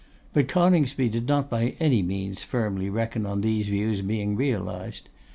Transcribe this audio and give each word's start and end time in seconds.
But 0.33 0.47
Coningsby 0.47 1.09
did 1.09 1.27
not 1.27 1.47
by 1.47 1.75
any 1.79 2.01
means 2.01 2.41
firmly 2.41 2.89
reckon 2.89 3.27
on 3.27 3.41
these 3.41 3.67
views 3.67 4.01
being 4.01 4.35
realised. 4.35 5.09